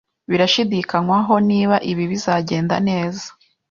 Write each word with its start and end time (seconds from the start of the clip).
Birashidikanywaho 0.29 1.33
niba 1.49 1.75
ibi 1.91 2.03
bizagenda 2.11 2.75
neza. 2.87 3.25